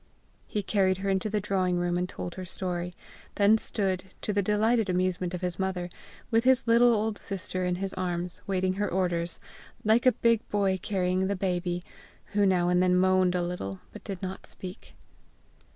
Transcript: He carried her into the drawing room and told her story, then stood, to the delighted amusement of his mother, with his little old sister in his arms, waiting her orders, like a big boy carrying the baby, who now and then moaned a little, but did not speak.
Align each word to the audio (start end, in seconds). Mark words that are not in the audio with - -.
He 0.47 0.63
carried 0.63 0.97
her 0.97 1.09
into 1.11 1.29
the 1.29 1.39
drawing 1.39 1.77
room 1.77 1.95
and 1.95 2.09
told 2.09 2.33
her 2.33 2.43
story, 2.43 2.95
then 3.35 3.59
stood, 3.59 4.05
to 4.23 4.33
the 4.33 4.41
delighted 4.41 4.89
amusement 4.89 5.35
of 5.35 5.41
his 5.41 5.59
mother, 5.59 5.91
with 6.31 6.43
his 6.43 6.65
little 6.65 6.91
old 6.95 7.19
sister 7.19 7.63
in 7.63 7.75
his 7.75 7.93
arms, 7.93 8.41
waiting 8.47 8.73
her 8.81 8.89
orders, 8.89 9.39
like 9.85 10.07
a 10.07 10.11
big 10.13 10.41
boy 10.49 10.79
carrying 10.81 11.27
the 11.27 11.35
baby, 11.35 11.83
who 12.33 12.47
now 12.47 12.67
and 12.67 12.81
then 12.81 12.95
moaned 12.95 13.35
a 13.35 13.43
little, 13.43 13.79
but 13.93 14.03
did 14.03 14.19
not 14.23 14.47
speak. 14.47 14.95